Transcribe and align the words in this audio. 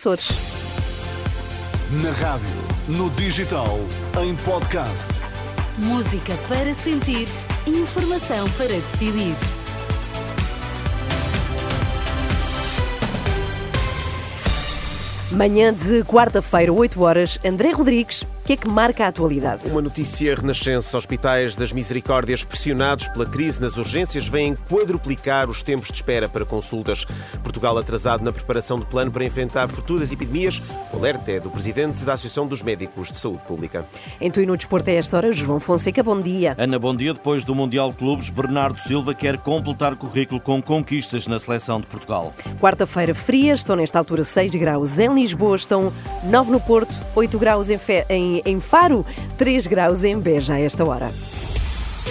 Açores. 0.00 0.30
Na 2.02 2.10
rádio, 2.12 2.48
no 2.88 3.10
digital, 3.10 3.78
em 4.22 4.34
podcast. 4.36 5.10
Música 5.76 6.38
para 6.48 6.72
sentir, 6.72 7.28
informação 7.66 8.48
para 8.52 8.68
decidir. 8.68 9.36
Manhã 15.30 15.74
de 15.74 16.02
quarta-feira, 16.04 16.72
8 16.72 17.02
horas, 17.02 17.38
André 17.44 17.72
Rodrigues 17.72 18.26
que 18.50 18.54
é 18.54 18.56
que 18.56 18.68
marca 18.68 19.04
a 19.04 19.08
atualidade? 19.08 19.68
Uma 19.68 19.80
notícia 19.80 20.34
renascença. 20.34 20.98
Hospitais 20.98 21.54
das 21.54 21.72
Misericórdias 21.72 22.42
pressionados 22.42 23.06
pela 23.06 23.24
crise 23.24 23.60
nas 23.60 23.76
urgências 23.76 24.26
vêm 24.26 24.56
quadruplicar 24.68 25.48
os 25.48 25.62
tempos 25.62 25.86
de 25.86 25.94
espera 25.94 26.28
para 26.28 26.44
consultas. 26.44 27.04
Portugal 27.44 27.78
atrasado 27.78 28.24
na 28.24 28.32
preparação 28.32 28.80
de 28.80 28.86
plano 28.86 29.12
para 29.12 29.24
enfrentar 29.24 29.68
futuras 29.68 30.10
epidemias. 30.10 30.60
O 30.92 30.96
alerta 30.96 31.30
é 31.30 31.38
do 31.38 31.48
presidente 31.48 32.04
da 32.04 32.14
Associação 32.14 32.44
dos 32.44 32.60
Médicos 32.60 33.12
de 33.12 33.18
Saúde 33.18 33.44
Pública. 33.46 33.86
Em 34.20 34.32
tu 34.32 34.40
e 34.40 34.46
no 34.46 34.56
desporto 34.56 34.90
é 34.90 34.96
esta 34.96 35.16
hora, 35.16 35.30
João 35.30 35.60
Fonseca, 35.60 36.02
bom 36.02 36.20
dia. 36.20 36.56
Ana, 36.58 36.76
bom 36.76 36.96
dia. 36.96 37.14
Depois 37.14 37.44
do 37.44 37.54
Mundial 37.54 37.92
de 37.92 37.98
Clubes, 37.98 38.30
Bernardo 38.30 38.80
Silva 38.80 39.14
quer 39.14 39.38
completar 39.38 39.94
currículo 39.94 40.40
com 40.40 40.60
conquistas 40.60 41.28
na 41.28 41.38
seleção 41.38 41.80
de 41.80 41.86
Portugal. 41.86 42.34
Quarta-feira 42.60 43.14
fria, 43.14 43.52
estão 43.52 43.76
nesta 43.76 43.96
altura 43.96 44.24
6 44.24 44.56
graus 44.56 44.98
em 44.98 45.14
Lisboa, 45.14 45.54
estão 45.54 45.92
9 46.24 46.50
no 46.50 46.60
Porto, 46.60 46.96
8 47.14 47.38
graus 47.38 47.70
em, 47.70 47.78
Fe... 47.78 48.04
em 48.08 48.39
em, 48.44 48.60
Faro, 48.60 49.04
3 49.36 49.66
graus 49.66 50.04
em 50.04 50.18
Beja 50.18 50.54
a 50.54 50.60
esta 50.60 50.84
hora. 50.84 51.12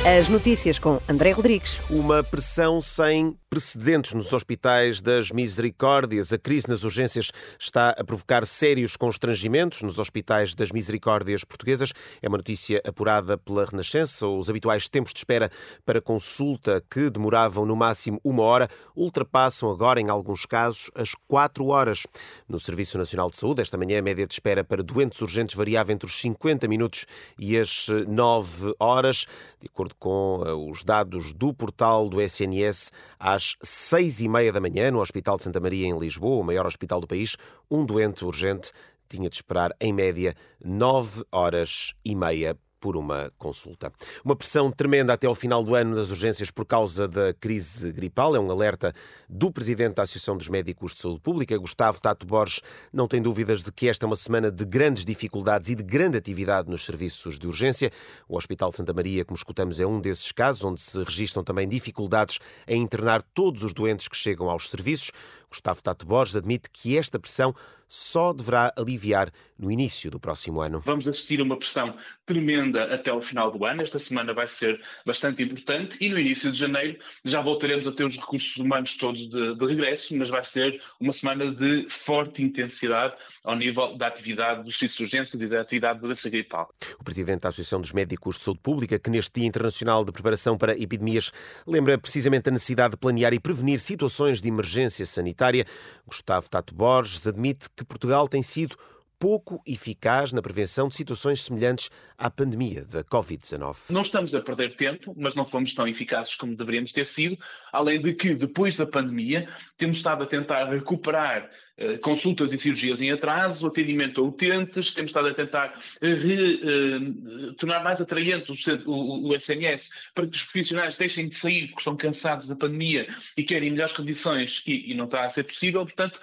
As 0.05 0.29
notícias 0.29 0.79
com 0.79 0.99
André 1.07 1.31
Rodrigues. 1.31 1.79
Uma 1.89 2.23
pressão 2.23 2.81
sem 2.81 3.35
precedentes 3.49 4.13
nos 4.13 4.31
hospitais 4.31 5.01
das 5.01 5.31
Misericórdias. 5.31 6.31
A 6.31 6.37
crise 6.37 6.69
nas 6.69 6.83
urgências 6.83 7.31
está 7.59 7.89
a 7.89 8.03
provocar 8.03 8.45
sérios 8.45 8.95
constrangimentos 8.95 9.81
nos 9.81 9.97
hospitais 9.97 10.53
das 10.53 10.71
Misericórdias 10.71 11.43
portuguesas. 11.43 11.91
É 12.21 12.27
uma 12.27 12.37
notícia 12.37 12.79
apurada 12.85 13.37
pela 13.39 13.65
Renascença. 13.65 14.27
Os 14.27 14.49
habituais 14.49 14.87
tempos 14.87 15.13
de 15.13 15.19
espera 15.19 15.49
para 15.83 15.99
consulta, 15.99 16.83
que 16.89 17.09
demoravam 17.09 17.65
no 17.65 17.75
máximo 17.75 18.21
uma 18.23 18.43
hora, 18.43 18.69
ultrapassam 18.95 19.71
agora, 19.71 19.99
em 19.99 20.09
alguns 20.09 20.45
casos, 20.45 20.91
as 20.93 21.15
quatro 21.27 21.67
horas. 21.67 22.05
No 22.47 22.59
Serviço 22.59 22.99
Nacional 22.99 23.31
de 23.31 23.37
Saúde, 23.37 23.61
esta 23.61 23.77
manhã, 23.77 23.97
a 23.97 24.03
média 24.03 24.27
de 24.27 24.33
espera 24.33 24.63
para 24.63 24.83
doentes 24.83 25.19
urgentes 25.21 25.55
variava 25.55 25.91
entre 25.91 26.05
os 26.05 26.21
50 26.21 26.67
minutos 26.67 27.07
e 27.37 27.57
as 27.57 27.87
9 28.07 28.75
horas. 28.79 29.25
De 29.59 29.67
acordo 29.67 29.95
com 29.97 30.43
eh, 30.45 30.53
os 30.53 30.83
dados 30.83 31.33
do 31.33 31.51
portal 31.51 32.07
do 32.07 32.21
SNS, 32.21 32.91
às 33.39 33.55
seis 33.61 34.19
e 34.19 34.27
meia 34.27 34.51
da 34.51 34.59
manhã, 34.59 34.91
no 34.91 34.99
Hospital 34.99 35.37
de 35.37 35.43
Santa 35.43 35.61
Maria, 35.61 35.87
em 35.87 35.97
Lisboa, 35.97 36.41
o 36.41 36.43
maior 36.43 36.67
hospital 36.67 36.99
do 36.99 37.07
país, 37.07 37.37
um 37.71 37.85
doente 37.85 38.25
urgente 38.25 38.71
tinha 39.07 39.29
de 39.29 39.37
esperar, 39.37 39.71
em 39.79 39.93
média, 39.93 40.35
nove 40.63 41.23
horas 41.31 41.93
e 42.03 42.13
meia 42.13 42.55
por 42.79 42.97
uma 42.97 43.31
consulta. 43.37 43.91
Uma 44.23 44.35
pressão 44.35 44.71
tremenda 44.71 45.13
até 45.13 45.27
ao 45.27 45.35
final 45.35 45.63
do 45.63 45.75
ano 45.75 45.95
nas 45.95 46.09
urgências 46.09 46.49
por 46.51 46.65
causa 46.65 47.07
da 47.07 47.33
crise 47.33 47.91
gripal. 47.91 48.35
É 48.35 48.39
um 48.39 48.49
alerta 48.49 48.93
do 49.29 49.51
presidente 49.51 49.95
da 49.95 50.03
Associação 50.03 50.37
dos 50.37 50.47
Médicos 50.47 50.95
de 50.95 51.01
Saúde 51.01 51.19
Pública, 51.19 51.57
Gustavo 51.57 51.99
Tato 51.99 52.25
Borges. 52.25 52.61
Não 52.91 53.07
tem 53.07 53.21
dúvidas 53.21 53.63
de 53.63 53.71
que 53.71 53.87
esta 53.87 54.05
é 54.05 54.07
uma 54.07 54.15
semana 54.15 54.51
de 54.51 54.65
grandes 54.65 55.05
dificuldades 55.05 55.69
e 55.69 55.75
de 55.75 55.83
grande 55.83 56.17
atividade 56.17 56.69
nos 56.69 56.85
serviços 56.85 57.37
de 57.37 57.47
urgência. 57.47 57.91
O 58.27 58.37
Hospital 58.37 58.71
Santa 58.71 58.93
Maria, 58.93 59.25
como 59.25 59.37
escutamos, 59.37 59.79
é 59.79 59.85
um 59.85 59.99
desses 59.99 60.31
casos 60.31 60.63
onde 60.63 60.81
se 60.81 61.03
registram 61.03 61.43
também 61.43 61.67
dificuldades 61.67 62.39
em 62.67 62.81
internar 62.81 63.21
todos 63.21 63.63
os 63.63 63.73
doentes 63.73 64.07
que 64.07 64.15
chegam 64.15 64.49
aos 64.49 64.69
serviços. 64.69 65.11
Gustavo 65.49 65.81
Tato 65.81 66.05
Borges 66.05 66.35
admite 66.35 66.69
que 66.69 66.97
esta 66.97 67.19
pressão 67.19 67.53
só 67.89 68.31
deverá 68.31 68.71
aliviar 68.77 69.31
no 69.57 69.69
início 69.69 70.09
do 70.09 70.19
próximo 70.19 70.61
ano. 70.61 70.79
Vamos 70.79 71.07
assistir 71.07 71.41
a 71.41 71.43
uma 71.43 71.57
pressão 71.57 71.93
tremenda 72.25 72.93
até 72.93 73.11
o 73.11 73.21
final 73.21 73.51
do 73.51 73.65
ano. 73.65 73.81
Esta 73.81 73.99
semana 73.99 74.33
vai 74.33 74.47
ser 74.47 74.79
bastante 75.05 75.43
importante 75.43 75.97
e 75.99 76.07
no 76.07 76.17
início 76.17 76.49
de 76.49 76.57
janeiro 76.57 76.97
já 77.25 77.41
voltaremos 77.41 77.85
a 77.85 77.91
ter 77.91 78.05
os 78.05 78.17
recursos 78.17 78.55
humanos 78.55 78.95
todos 78.95 79.27
de, 79.27 79.55
de 79.55 79.65
regresso, 79.65 80.15
mas 80.15 80.29
vai 80.29 80.43
ser 80.43 80.81
uma 80.99 81.11
semana 81.11 81.51
de 81.51 81.89
forte 81.89 82.41
intensidade 82.41 83.15
ao 83.43 83.55
nível 83.55 83.97
da 83.97 84.07
atividade 84.07 84.63
dos 84.63 84.77
serviços 84.77 84.97
de 84.97 85.03
urgências 85.03 85.41
e 85.41 85.47
da 85.47 85.59
atividade 85.59 85.99
da 85.99 86.07
doença 86.07 86.29
gripal. 86.29 86.69
O 86.97 87.03
presidente 87.03 87.41
da 87.41 87.49
Associação 87.49 87.81
dos 87.81 87.91
Médicos 87.91 88.37
de 88.37 88.43
Saúde 88.43 88.61
Pública, 88.61 88.97
que 88.97 89.09
neste 89.09 89.39
Dia 89.39 89.47
Internacional 89.47 90.05
de 90.05 90.11
Preparação 90.11 90.57
para 90.57 90.77
Epidemias 90.77 91.31
lembra 91.67 91.97
precisamente 91.97 92.47
a 92.47 92.51
necessidade 92.51 92.91
de 92.91 92.97
planear 92.97 93.33
e 93.33 93.39
prevenir 93.39 93.79
situações 93.79 94.41
de 94.41 94.47
emergência 94.47 95.05
sanitária, 95.05 95.65
Gustavo 96.05 96.49
Tato 96.49 96.73
Borges 96.73 97.27
admite 97.27 97.67
que 97.79 97.85
Portugal 97.85 98.27
tem 98.27 98.41
sido 98.41 98.75
pouco 99.17 99.61
eficaz 99.67 100.31
na 100.31 100.41
prevenção 100.41 100.87
de 100.87 100.95
situações 100.95 101.43
semelhantes 101.43 101.89
à 102.17 102.29
pandemia 102.29 102.85
da 102.85 103.03
Covid-19. 103.03 103.75
Não 103.89 104.01
estamos 104.01 104.33
a 104.33 104.41
perder 104.41 104.75
tempo, 104.75 105.13
mas 105.17 105.35
não 105.35 105.45
fomos 105.45 105.73
tão 105.73 105.85
eficazes 105.85 106.35
como 106.35 106.55
deveríamos 106.55 106.93
ter 106.93 107.05
sido, 107.05 107.37
além 107.73 108.01
de 108.01 108.13
que, 108.13 108.33
depois 108.33 108.77
da 108.77 108.85
pandemia, 108.85 109.49
temos 109.77 109.97
estado 109.97 110.23
a 110.23 110.25
tentar 110.25 110.69
recuperar 110.69 111.49
eh, 111.77 111.97
consultas 111.97 112.53
e 112.53 112.57
cirurgias 112.57 113.01
em 113.01 113.11
atraso, 113.11 113.67
atendimento 113.67 114.21
a 114.21 114.23
utentes, 114.23 114.93
temos 114.93 115.09
estado 115.09 115.27
a 115.27 115.33
tentar 115.33 115.77
eh, 116.01 116.13
re, 116.13 116.61
eh, 116.63 117.53
tornar 117.57 117.83
mais 117.83 117.99
atraente 117.99 118.51
o, 118.51 118.89
o, 118.89 119.29
o, 119.29 119.35
SNS 119.35 120.11
para 120.15 120.27
que 120.27 120.35
os 120.35 120.43
profissionais 120.43 120.95
deixem 120.95 121.27
de 121.27 121.35
sair 121.35 121.67
porque 121.67 121.81
estão 121.81 121.97
cansados 121.97 122.47
da 122.47 122.55
pandemia 122.55 123.05
e 123.35 123.43
querem 123.43 123.71
melhores 123.71 123.93
condições 123.93 124.63
e, 124.65 124.91
e 124.91 124.93
não 124.93 125.05
está 125.05 125.25
a 125.25 125.29
ser 125.29 125.43
possível, 125.43 125.85
portanto, 125.85 126.21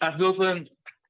há 0.00 0.12
toda 0.12 0.64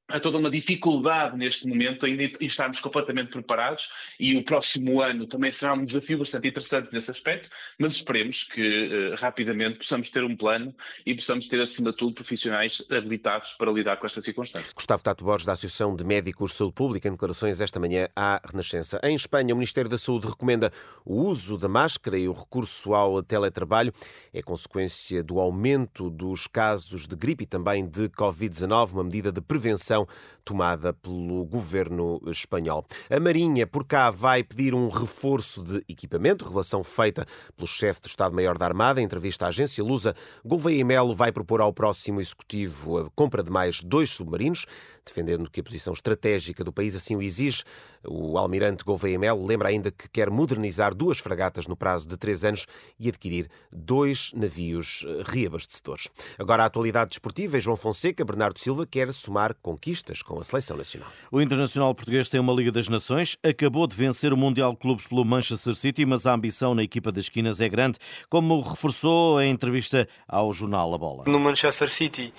há 0.09 0.19
toda 0.19 0.39
uma 0.39 0.51
dificuldade 0.51 1.37
neste 1.37 1.67
momento 1.67 2.07
em 2.07 2.33
estarmos 2.41 2.81
completamente 2.81 3.31
preparados 3.31 3.91
e 4.19 4.37
o 4.37 4.43
próximo 4.43 5.03
ano 5.03 5.27
também 5.27 5.53
será 5.53 5.75
um 5.75 5.85
desafio 5.85 6.19
bastante 6.19 6.49
interessante 6.49 6.89
nesse 6.93 7.11
aspecto, 7.11 7.51
mas 7.79 7.93
esperemos 7.95 8.45
que 8.45 9.13
uh, 9.13 9.15
rapidamente 9.17 9.79
possamos 9.79 10.11
ter 10.11 10.25
um 10.25 10.35
plano 10.35 10.75
e 11.05 11.15
possamos 11.15 11.47
ter, 11.47 11.61
acima 11.61 11.91
de 11.91 11.99
tudo, 11.99 12.15
profissionais 12.15 12.83
habilitados 12.91 13.53
para 13.53 13.71
lidar 13.71 13.99
com 13.99 14.07
esta 14.07 14.23
circunstância. 14.23 14.73
Gustavo 14.75 15.03
Tato 15.03 15.25
Borges, 15.25 15.45
da 15.45 15.53
Associação 15.53 15.95
de 15.95 16.05
Médicos 16.05 16.53
de 16.53 16.57
Saúde 16.57 16.75
Pública, 16.75 17.09
em 17.09 17.13
declarações 17.13 17.61
esta 17.61 17.79
manhã 17.79 18.09
à 18.17 18.41
Renascença. 18.51 18.99
Em 19.03 19.15
Espanha, 19.15 19.55
o 19.55 19.59
Ministério 19.59 19.91
da 19.91 19.99
Saúde 19.99 20.27
recomenda 20.27 20.73
o 21.05 21.17
uso 21.17 21.59
da 21.59 21.69
máscara 21.69 22.17
e 22.17 22.29
o 22.29 22.33
recurso 22.33 22.95
ao 22.95 23.23
teletrabalho. 23.23 23.93
É 24.33 24.41
consequência 24.41 25.23
do 25.23 25.39
aumento 25.39 26.09
dos 26.09 26.47
casos 26.47 27.07
de 27.07 27.15
gripe 27.15 27.45
e 27.45 27.47
também 27.47 27.87
de 27.87 28.09
Covid-19, 28.09 28.93
uma 28.93 29.05
medida 29.05 29.31
de 29.31 29.41
prevenção 29.41 29.98
decisão 29.99 30.07
tomada 30.45 30.95
pelo 30.95 31.45
governo 31.45 32.23
espanhol. 32.27 32.87
A 33.11 33.21
Marinha, 33.21 33.67
por 33.67 33.85
cá, 33.85 34.09
vai 34.09 34.43
pedir 34.43 34.75
um 34.75 34.89
reforço 34.89 35.63
de 35.63 35.83
equipamento, 35.87 36.47
revelação 36.47 36.83
feita 36.83 37.27
pelo 37.55 37.67
chefe 37.67 38.01
do 38.01 38.07
Estado-Maior 38.07 38.57
da 38.57 38.65
Armada, 38.65 38.99
em 38.99 39.05
entrevista 39.05 39.45
à 39.45 39.49
agência 39.49 39.85
Lusa. 39.85 40.15
Gouveia 40.43 40.79
e 40.79 40.85
Melo 40.85 41.15
vai 41.15 41.31
propor 41.31 41.61
ao 41.61 41.71
próximo 41.71 42.19
executivo 42.19 42.99
a 42.99 43.11
compra 43.11 43.43
de 43.43 43.51
mais 43.51 43.83
dois 43.83 44.09
submarinos, 44.09 44.65
defendendo 45.09 45.51
que 45.51 45.61
a 45.61 45.63
posição 45.63 45.93
estratégica 45.93 46.63
do 46.63 46.73
país 46.73 46.95
assim 46.95 47.17
o 47.17 47.23
exige. 47.23 47.65
O 48.07 48.39
almirante 48.39 48.85
Gouveia 48.85 49.19
Melo 49.19 49.45
lembra 49.45 49.69
ainda 49.69 49.91
que 49.91 50.09
quer 50.09 50.31
modernizar 50.31 50.95
duas 50.95 51.19
fragatas 51.19 51.67
no 51.67 51.77
prazo 51.77 52.07
de 52.07 52.17
três 52.17 52.45
anos 52.45 52.67
e 52.99 53.09
adquirir 53.09 53.49
dois 53.73 54.33
navios 54.35 55.05
eh, 55.07 55.23
reabastecedores. 55.27 56.09
Agora, 56.39 56.63
a 56.63 56.67
atualidade 56.67 57.11
desportiva. 57.11 57.59
João 57.59 57.77
Fonseca, 57.77 58.25
Bernardo 58.25 58.59
Silva 58.59 58.87
quer 58.87 59.13
somar 59.13 59.55
conquistas 59.61 60.23
com 60.23 60.39
a 60.39 60.45
seleção 60.45 60.77
nacional. 60.77 61.11
O 61.33 61.41
Internacional 61.41 61.95
Português 61.95 62.29
tem 62.29 62.41
uma 62.41 62.53
Liga 62.53 62.71
das 62.71 62.89
Nações, 62.89 63.37
acabou 63.43 63.87
de 63.87 63.97
vencer 63.97 64.33
o 64.33 64.37
Mundial 64.37 64.73
de 64.73 64.79
Clubes 64.79 65.07
pelo 65.07 65.25
Manchester 65.25 65.75
City, 65.75 66.07
mas 66.07 66.27
a 66.27 66.35
ambição 66.35 66.75
na 66.75 66.83
equipa 66.83 67.11
das 67.11 67.25
esquinas 67.25 67.61
é 67.61 67.69
grande, 67.69 67.99
como 68.29 68.61
reforçou 68.61 69.41
em 69.41 69.51
entrevista 69.51 70.09
ao 70.27 70.53
jornal 70.53 70.95
A 70.95 70.99
Bola. 70.99 71.25
No 71.27 71.41
Manchester 71.41 71.91
City 71.91 72.33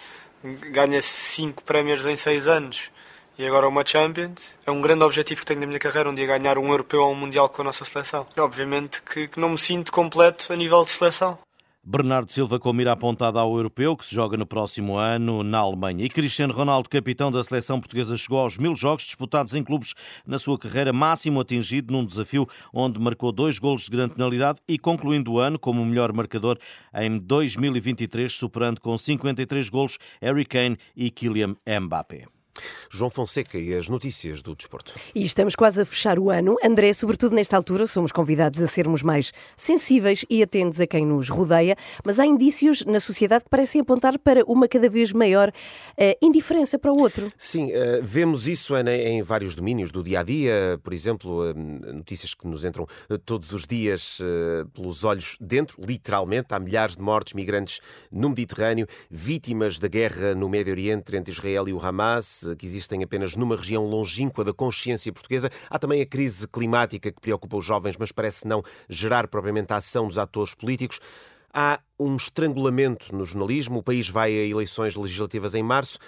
ganha 0.44 1.02
cinco 1.02 1.64
prémios 1.64 2.06
em 2.06 2.16
seis 2.16 2.48
anos 2.48 2.92
e 3.38 3.48
agora 3.48 3.68
uma 3.68 3.86
Champions. 3.86 4.58
É 4.66 4.72
um 4.72 4.82
grande 4.82 5.04
objetivo 5.04 5.40
que 5.40 5.46
tenho 5.46 5.62
na 5.62 5.66
minha 5.66 5.80
carreira, 5.80 6.10
um 6.10 6.14
dia 6.14 6.28
ganhar 6.28 6.58
um 6.58 6.70
europeu 6.70 7.02
ou 7.02 7.14
um 7.14 7.16
mundial 7.16 7.48
com 7.48 7.62
a 7.62 7.66
nossa 7.66 7.86
seleção. 7.86 8.28
Obviamente 8.38 9.02
que, 9.02 9.30
que 9.30 9.40
não 9.40 9.50
me 9.50 9.58
sinto 9.58 9.92
completo 9.92 10.52
a 10.52 10.56
nível 10.58 10.84
de 10.84 10.92
seleção. 10.92 11.40
Bernardo 11.92 12.32
Silva 12.32 12.60
com 12.60 12.72
mira 12.72 12.92
apontada 12.92 13.40
ao 13.40 13.58
europeu, 13.58 13.98
que 13.98 14.06
se 14.06 14.14
joga 14.14 14.38
no 14.38 14.46
próximo 14.46 14.96
ano 14.96 15.42
na 15.42 15.58
Alemanha. 15.58 16.06
E 16.06 16.08
Cristiano 16.08 16.54
Ronaldo, 16.54 16.88
capitão 16.88 17.32
da 17.32 17.44
seleção 17.44 17.80
portuguesa, 17.80 18.16
chegou 18.16 18.38
aos 18.38 18.60
mil 18.60 18.76
jogos 18.76 19.06
disputados 19.06 19.56
em 19.56 19.64
clubes 19.64 19.96
na 20.24 20.38
sua 20.38 20.60
carreira, 20.60 20.94
máximo 20.94 21.40
atingido 21.40 21.92
num 21.92 22.06
desafio 22.06 22.48
onde 22.72 23.00
marcou 23.00 23.32
dois 23.32 23.58
golos 23.58 23.86
de 23.86 23.90
grande 23.90 24.14
penalidade 24.14 24.62
e 24.68 24.78
concluindo 24.78 25.32
o 25.32 25.40
ano 25.40 25.58
como 25.58 25.82
o 25.82 25.86
melhor 25.86 26.14
marcador 26.14 26.60
em 26.94 27.18
2023, 27.18 28.32
superando 28.32 28.80
com 28.80 28.96
53 28.96 29.68
golos 29.70 29.98
Harry 30.22 30.46
Kane 30.46 30.78
e 30.96 31.10
Kylian 31.10 31.56
Mbappé. 31.82 32.28
João 32.90 33.10
Fonseca 33.10 33.58
e 33.58 33.74
as 33.74 33.88
notícias 33.88 34.42
do 34.42 34.56
desporto. 34.56 34.94
E 35.14 35.24
estamos 35.24 35.56
quase 35.56 35.82
a 35.82 35.86
fechar 35.86 36.18
o 36.18 36.30
ano. 36.30 36.56
André, 36.64 36.92
sobretudo 36.94 37.36
nesta 37.36 37.56
altura, 37.56 37.86
somos 37.86 38.12
convidados 38.12 38.62
a 38.62 38.68
sermos 38.68 39.04
mais 39.04 39.32
sensíveis 39.56 40.26
e 40.30 40.42
atentos 40.42 40.82
a 40.82 40.88
quem 40.88 41.06
nos 41.06 41.30
rodeia, 41.30 41.76
mas 42.04 42.20
há 42.20 42.26
indícios 42.26 42.84
na 42.86 43.00
sociedade 43.00 43.44
que 43.44 43.50
parecem 43.50 43.82
apontar 43.82 44.18
para 44.18 44.44
uma 44.46 44.68
cada 44.68 44.90
vez 44.90 45.12
maior 45.12 45.50
uh, 45.50 45.54
indiferença 46.22 46.80
para 46.80 46.92
o 46.92 47.00
outro. 47.00 47.32
Sim, 47.38 47.68
uh, 47.68 48.02
vemos 48.02 48.48
isso 48.48 48.74
Ana, 48.74 48.96
em 48.96 49.22
vários 49.22 49.56
domínios 49.56 49.92
do 49.92 50.04
dia 50.04 50.22
a 50.22 50.24
dia, 50.24 50.80
por 50.84 50.94
exemplo, 50.94 51.52
uh, 51.52 51.54
notícias 51.94 52.34
que 52.34 52.48
nos 52.48 52.66
entram 52.66 52.88
todos 53.26 53.52
os 53.52 53.68
dias 53.68 54.20
pelos 54.74 55.04
olhos 55.04 55.38
dentro, 55.40 55.82
literalmente. 55.86 56.48
Há 56.54 56.60
milhares 56.60 56.96
de 56.96 57.02
mortes 57.02 57.34
migrantes 57.34 57.80
no 58.12 58.30
Mediterrâneo, 58.30 58.88
vítimas 59.10 59.80
da 59.80 59.88
guerra 59.88 60.34
no 60.34 60.50
Médio 60.50 60.74
Oriente 60.74 61.16
entre 61.16 61.32
Israel 61.32 61.68
e 61.68 61.74
o 61.74 61.84
Hamas, 61.84 62.46
que 62.58 62.66
existem 62.80 63.04
apenas 63.04 63.36
numa 63.36 63.56
região 63.56 63.86
longínqua 63.86 64.44
da 64.44 64.54
consciência 64.54 65.12
portuguesa. 65.12 65.52
Há 65.70 65.78
também 65.78 66.02
a 66.02 66.06
crise 66.06 66.48
climática 66.48 67.12
que 67.12 67.22
preocupa 67.22 67.58
os 67.58 67.66
jovens, 67.66 67.96
mas 67.98 68.12
parece 68.12 68.48
não 68.48 68.64
gerar 68.88 69.28
propriamente 69.28 69.72
a 69.74 69.76
ação 69.76 70.08
dos 70.08 70.18
atores 70.18 70.56
políticos. 70.56 71.00
Há 71.54 71.80
um 72.00 72.16
estrangulamento 72.16 73.14
no 73.14 73.26
jornalismo, 73.26 73.80
o 73.80 73.84
país 73.84 74.08
vai 74.08 74.32
a 74.32 74.46
eleições 74.46 74.96
legislativas 74.96 75.54
em 75.54 75.62
março, 75.62 76.00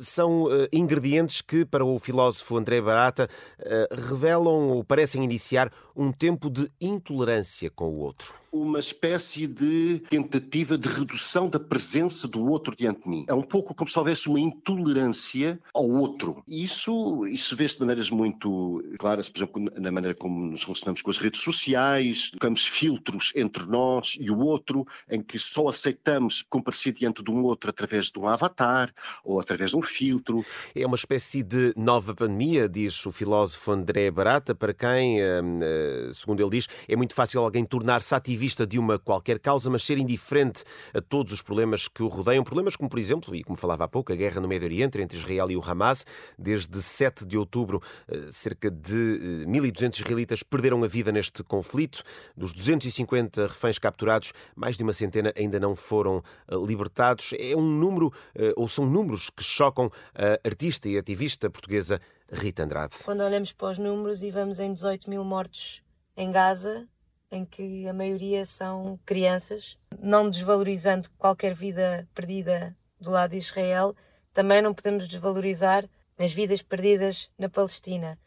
são 0.00 0.44
uh, 0.44 0.68
ingredientes 0.72 1.40
que, 1.40 1.64
para 1.64 1.84
o 1.84 1.98
filósofo 1.98 2.56
André 2.56 2.80
Barata, 2.80 3.28
uh, 3.60 3.94
revelam 3.94 4.70
ou 4.70 4.82
parecem 4.84 5.22
iniciar 5.22 5.70
um 5.94 6.12
tempo 6.12 6.50
de 6.50 6.68
intolerância 6.80 7.70
com 7.70 7.86
o 7.86 7.98
outro. 7.98 8.34
Uma 8.52 8.78
espécie 8.78 9.46
de 9.46 10.02
tentativa 10.10 10.76
de 10.76 10.88
redução 10.88 11.48
da 11.48 11.58
presença 11.58 12.28
do 12.28 12.46
outro 12.46 12.74
diante 12.76 13.02
de 13.02 13.08
mim. 13.08 13.24
É 13.28 13.34
um 13.34 13.42
pouco 13.42 13.74
como 13.74 13.88
se 13.88 13.98
houvesse 13.98 14.28
uma 14.28 14.40
intolerância 14.40 15.58
ao 15.72 15.88
outro. 15.88 16.42
Isso, 16.46 17.26
isso 17.26 17.56
vê-se 17.56 17.76
de 17.76 17.80
maneiras 17.80 18.10
muito 18.10 18.84
claras, 18.98 19.28
por 19.28 19.38
exemplo, 19.38 19.64
na 19.76 19.90
maneira 19.90 20.14
como 20.14 20.50
nos 20.50 20.64
relacionamos 20.64 21.00
com 21.00 21.10
as 21.10 21.18
redes 21.18 21.40
sociais, 21.40 22.30
colocamos 22.30 22.66
filtros 22.66 23.32
entre 23.34 23.64
nós 23.64 24.16
e 24.20 24.30
o 24.30 24.38
outro, 24.38 24.86
em 25.10 25.22
que 25.22 25.35
que 25.36 25.38
só 25.38 25.68
aceitamos 25.68 26.40
comparecer 26.48 26.94
diante 26.94 27.22
de 27.22 27.30
um 27.30 27.42
outro 27.42 27.68
através 27.68 28.06
de 28.06 28.18
um 28.18 28.26
avatar 28.26 28.90
ou 29.22 29.38
através 29.38 29.72
de 29.72 29.76
um 29.76 29.82
filtro. 29.82 30.42
É 30.74 30.86
uma 30.86 30.96
espécie 30.96 31.42
de 31.42 31.74
nova 31.76 32.14
pandemia, 32.14 32.66
diz 32.66 33.04
o 33.04 33.12
filósofo 33.12 33.70
André 33.70 34.10
Barata, 34.10 34.54
para 34.54 34.72
quem, 34.72 35.22
hum, 35.22 35.58
eh, 35.60 36.10
segundo 36.14 36.40
ele 36.40 36.48
diz, 36.48 36.66
é 36.88 36.96
muito 36.96 37.12
fácil 37.12 37.42
alguém 37.42 37.66
tornar-se 37.66 38.14
ativista 38.14 38.66
de 38.66 38.78
uma 38.78 38.98
qualquer 38.98 39.38
causa, 39.38 39.68
mas 39.68 39.82
ser 39.82 39.98
indiferente 39.98 40.64
a 40.94 41.02
todos 41.02 41.34
os 41.34 41.42
problemas 41.42 41.86
que 41.86 42.02
o 42.02 42.08
rodeiam. 42.08 42.42
Problemas 42.42 42.74
como, 42.74 42.88
por 42.88 42.98
exemplo, 42.98 43.34
e 43.34 43.44
como 43.44 43.58
falava 43.58 43.84
há 43.84 43.88
pouco, 43.88 44.12
a 44.12 44.16
guerra 44.16 44.40
no 44.40 44.48
Médio 44.48 44.66
Oriente 44.66 44.98
entre 44.98 45.18
Israel 45.18 45.50
e 45.50 45.56
o 45.56 45.62
Hamas. 45.62 46.06
Desde 46.38 46.80
7 46.80 47.26
de 47.26 47.36
outubro, 47.36 47.82
eh, 48.08 48.28
cerca 48.30 48.70
de 48.70 49.44
1.200 49.46 49.82
eh, 49.82 50.02
israelitas 50.02 50.42
perderam 50.42 50.82
a 50.82 50.86
vida 50.86 51.12
neste 51.12 51.42
conflito. 51.42 52.02
Dos 52.34 52.54
250 52.54 53.48
reféns 53.48 53.78
capturados, 53.78 54.32
mais 54.54 54.78
de 54.78 54.82
uma 54.82 54.94
centena 54.94 55.25
ainda 55.36 55.58
não 55.58 55.74
foram 55.74 56.22
eh, 56.48 56.54
libertados. 56.56 57.32
É 57.38 57.56
um 57.56 57.62
número, 57.62 58.12
eh, 58.34 58.52
ou 58.56 58.68
são 58.68 58.84
números 58.84 59.30
que 59.30 59.42
chocam 59.42 59.90
a 60.14 60.46
artista 60.46 60.88
e 60.88 60.98
ativista 60.98 61.50
portuguesa 61.50 62.00
Rita 62.30 62.64
Andrade. 62.64 62.96
Quando 63.04 63.22
olhamos 63.22 63.52
para 63.52 63.70
os 63.70 63.78
números 63.78 64.22
e 64.22 64.30
vamos 64.30 64.58
em 64.58 64.72
18 64.72 65.08
mil 65.08 65.24
mortos 65.24 65.82
em 66.16 66.30
Gaza, 66.32 66.86
em 67.30 67.44
que 67.44 67.86
a 67.88 67.92
maioria 67.92 68.46
são 68.46 68.98
crianças, 69.04 69.78
não 69.98 70.30
desvalorizando 70.30 71.08
qualquer 71.18 71.54
vida 71.54 72.08
perdida 72.14 72.76
do 73.00 73.10
lado 73.10 73.32
de 73.32 73.38
Israel, 73.38 73.94
também 74.32 74.62
não 74.62 74.74
podemos 74.74 75.08
desvalorizar 75.08 75.88
as 76.18 76.32
vidas 76.32 76.62
perdidas 76.62 77.30
na 77.38 77.48
Palestina. 77.48 78.18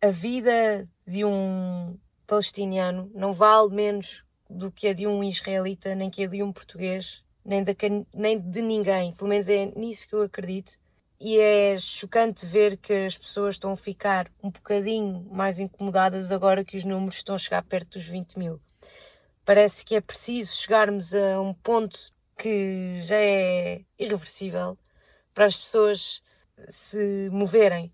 A 0.00 0.10
vida 0.10 0.88
de 1.06 1.24
um 1.24 1.98
palestiniano 2.26 3.10
não 3.14 3.32
vale 3.32 3.74
menos 3.74 4.24
do 4.48 4.70
que 4.70 4.88
a 4.88 4.92
de 4.92 5.06
um 5.06 5.22
israelita, 5.22 5.94
nem 5.94 6.10
que 6.10 6.24
a 6.24 6.26
de 6.26 6.42
um 6.42 6.52
português, 6.52 7.22
nem 7.44 7.62
de, 7.62 7.76
nem 8.14 8.38
de 8.38 8.62
ninguém. 8.62 9.12
Pelo 9.12 9.28
menos 9.28 9.48
é 9.48 9.66
nisso 9.76 10.06
que 10.08 10.14
eu 10.14 10.22
acredito. 10.22 10.72
E 11.20 11.38
é 11.38 11.76
chocante 11.78 12.46
ver 12.46 12.76
que 12.76 12.92
as 12.92 13.18
pessoas 13.18 13.56
estão 13.56 13.72
a 13.72 13.76
ficar 13.76 14.30
um 14.42 14.50
bocadinho 14.50 15.26
mais 15.30 15.58
incomodadas 15.58 16.30
agora 16.30 16.64
que 16.64 16.76
os 16.76 16.84
números 16.84 17.16
estão 17.16 17.34
a 17.34 17.38
chegar 17.38 17.62
perto 17.64 17.98
dos 17.98 18.06
20 18.06 18.38
mil. 18.38 18.60
Parece 19.44 19.84
que 19.84 19.96
é 19.96 20.00
preciso 20.00 20.54
chegarmos 20.56 21.12
a 21.14 21.40
um 21.40 21.52
ponto 21.52 22.12
que 22.38 23.00
já 23.02 23.16
é 23.16 23.82
irreversível 23.98 24.78
para 25.34 25.46
as 25.46 25.56
pessoas 25.56 26.22
se 26.68 27.28
moverem 27.30 27.92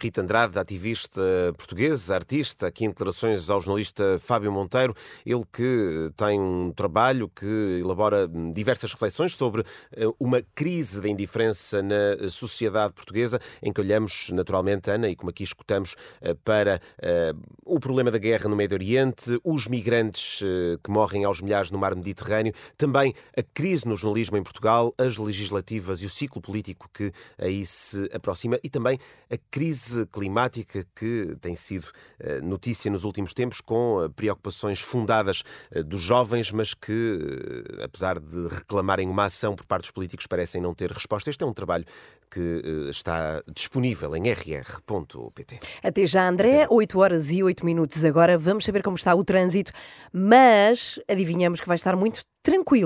Rita 0.00 0.20
Andrade, 0.20 0.58
ativista 0.58 1.20
portuguesa, 1.56 2.14
artista, 2.14 2.66
aqui 2.66 2.84
em 2.84 2.88
declarações 2.88 3.50
ao 3.50 3.60
jornalista 3.60 4.18
Fábio 4.18 4.52
Monteiro, 4.52 4.94
ele 5.24 5.44
que 5.52 6.10
tem 6.16 6.40
um 6.40 6.70
trabalho 6.70 7.28
que 7.28 7.80
elabora 7.80 8.28
diversas 8.52 8.92
reflexões 8.92 9.34
sobre 9.34 9.62
eh, 9.92 10.06
uma 10.18 10.42
crise 10.54 11.00
da 11.00 11.08
indiferença 11.08 11.82
na 11.82 12.28
sociedade 12.28 12.92
portuguesa, 12.92 13.40
em 13.62 13.72
que 13.72 13.80
olhamos 13.80 14.30
naturalmente, 14.32 14.90
Ana, 14.90 15.08
e 15.08 15.16
como 15.16 15.30
aqui 15.30 15.42
escutamos, 15.42 15.96
eh, 16.20 16.34
para 16.44 16.80
eh, 17.00 17.32
o 17.64 17.78
problema 17.78 18.10
da 18.10 18.18
guerra 18.18 18.48
no 18.48 18.56
Médio 18.56 18.76
Oriente, 18.76 19.38
os 19.44 19.66
migrantes 19.66 20.40
que 20.82 20.90
morrem 20.90 21.24
aos 21.24 21.40
milhares 21.40 21.70
no 21.70 21.78
mar 21.78 21.94
Mediterrâneo, 21.94 22.52
também 22.76 23.14
a 23.36 23.42
crise 23.42 23.86
no 23.86 23.96
jornalismo 23.96 24.36
em 24.36 24.42
Portugal, 24.42 24.94
as 24.98 25.16
legislativas 25.16 26.00
e 26.02 26.06
o 26.06 26.10
ciclo 26.10 26.40
político 26.40 26.88
que 26.92 27.12
aí 27.38 27.64
se 27.66 28.08
aproxima 28.12 28.58
e 28.62 28.70
também 28.70 28.98
a 29.30 29.36
crise 29.56 30.04
climática 30.12 30.84
que 30.94 31.34
tem 31.40 31.56
sido 31.56 31.86
eh, 32.20 32.42
notícia 32.42 32.90
nos 32.90 33.04
últimos 33.04 33.32
tempos, 33.32 33.62
com 33.62 34.04
eh, 34.04 34.08
preocupações 34.14 34.82
fundadas 34.82 35.42
eh, 35.70 35.82
dos 35.82 36.02
jovens, 36.02 36.52
mas 36.52 36.74
que, 36.74 37.64
apesar 37.82 38.20
de 38.20 38.48
reclamarem 38.48 39.08
uma 39.08 39.24
ação 39.24 39.56
por 39.56 39.64
parte 39.64 39.84
dos 39.84 39.92
políticos, 39.92 40.26
parecem 40.26 40.60
não 40.60 40.74
ter 40.74 40.92
resposta. 40.92 41.30
Este 41.30 41.42
é 41.42 41.46
um 41.46 41.54
trabalho 41.54 41.86
que 42.30 42.62
está 42.90 43.42
disponível 43.54 44.14
em 44.14 44.30
rr.pt. 44.30 45.60
Até 45.82 46.06
já, 46.06 46.28
André, 46.28 46.66
8 46.68 46.98
horas 46.98 47.30
e 47.30 47.42
8 47.42 47.64
minutos 47.64 48.04
agora. 48.04 48.36
Vamos 48.36 48.64
saber 48.66 48.82
como 48.82 48.96
está 48.96 49.14
o 49.14 49.24
trânsito, 49.24 49.72
mas 50.12 51.00
adivinhamos 51.08 51.62
que 51.62 51.68
vai 51.68 51.76
estar 51.76 51.96
muito 51.96 52.24
tranquilo. 52.42 52.84